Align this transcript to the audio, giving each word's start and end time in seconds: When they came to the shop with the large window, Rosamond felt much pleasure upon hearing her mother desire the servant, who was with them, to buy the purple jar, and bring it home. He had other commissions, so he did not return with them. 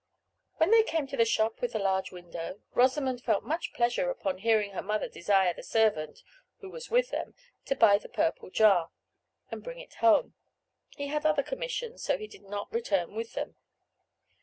When 0.55 0.71
they 0.71 0.81
came 0.81 1.05
to 1.05 1.15
the 1.15 1.25
shop 1.25 1.61
with 1.61 1.73
the 1.73 1.77
large 1.77 2.11
window, 2.11 2.59
Rosamond 2.73 3.21
felt 3.23 3.43
much 3.43 3.71
pleasure 3.73 4.09
upon 4.09 4.39
hearing 4.39 4.71
her 4.71 4.81
mother 4.81 5.07
desire 5.07 5.53
the 5.53 5.61
servant, 5.61 6.23
who 6.59 6.71
was 6.71 6.89
with 6.89 7.11
them, 7.11 7.35
to 7.65 7.75
buy 7.75 7.99
the 7.99 8.09
purple 8.09 8.49
jar, 8.49 8.89
and 9.51 9.63
bring 9.63 9.77
it 9.79 9.93
home. 10.01 10.33
He 10.97 11.09
had 11.09 11.23
other 11.23 11.43
commissions, 11.43 12.01
so 12.03 12.17
he 12.17 12.25
did 12.25 12.41
not 12.45 12.73
return 12.73 13.13
with 13.13 13.33
them. 13.35 13.57